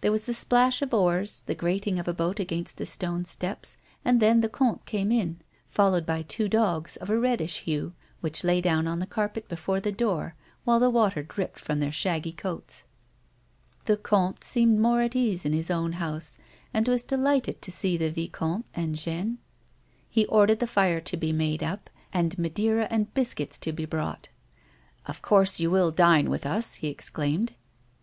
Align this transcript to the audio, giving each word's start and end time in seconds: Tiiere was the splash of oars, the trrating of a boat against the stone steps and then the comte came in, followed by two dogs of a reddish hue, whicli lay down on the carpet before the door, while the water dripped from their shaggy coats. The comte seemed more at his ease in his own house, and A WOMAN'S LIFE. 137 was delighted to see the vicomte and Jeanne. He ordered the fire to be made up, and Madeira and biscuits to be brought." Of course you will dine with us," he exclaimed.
Tiiere 0.00 0.10
was 0.12 0.22
the 0.24 0.32
splash 0.32 0.80
of 0.80 0.94
oars, 0.94 1.42
the 1.44 1.54
trrating 1.54 2.00
of 2.00 2.08
a 2.08 2.14
boat 2.14 2.40
against 2.40 2.78
the 2.78 2.86
stone 2.86 3.26
steps 3.26 3.76
and 4.02 4.18
then 4.18 4.40
the 4.40 4.48
comte 4.48 4.86
came 4.86 5.12
in, 5.12 5.40
followed 5.68 6.06
by 6.06 6.22
two 6.22 6.48
dogs 6.48 6.96
of 6.96 7.10
a 7.10 7.18
reddish 7.18 7.60
hue, 7.64 7.92
whicli 8.24 8.44
lay 8.44 8.60
down 8.62 8.86
on 8.86 8.98
the 8.98 9.04
carpet 9.06 9.46
before 9.46 9.78
the 9.78 9.92
door, 9.92 10.34
while 10.64 10.80
the 10.80 10.88
water 10.88 11.22
dripped 11.22 11.60
from 11.60 11.80
their 11.80 11.92
shaggy 11.92 12.32
coats. 12.32 12.84
The 13.84 13.98
comte 13.98 14.42
seemed 14.42 14.80
more 14.80 15.02
at 15.02 15.12
his 15.12 15.22
ease 15.22 15.44
in 15.44 15.52
his 15.52 15.70
own 15.70 15.92
house, 16.00 16.38
and 16.72 16.88
A 16.88 16.90
WOMAN'S 16.92 17.02
LIFE. 17.02 17.18
137 17.18 17.60
was 17.60 17.62
delighted 17.62 17.62
to 17.62 17.70
see 17.70 17.96
the 17.98 18.10
vicomte 18.10 18.66
and 18.74 18.94
Jeanne. 18.94 19.36
He 20.08 20.24
ordered 20.28 20.60
the 20.60 20.66
fire 20.66 21.02
to 21.02 21.16
be 21.18 21.30
made 21.34 21.62
up, 21.62 21.90
and 22.10 22.38
Madeira 22.38 22.88
and 22.90 23.12
biscuits 23.12 23.58
to 23.58 23.72
be 23.74 23.84
brought." 23.84 24.30
Of 25.06 25.20
course 25.20 25.60
you 25.60 25.70
will 25.70 25.90
dine 25.90 26.30
with 26.30 26.46
us," 26.46 26.76
he 26.76 26.88
exclaimed. 26.88 27.52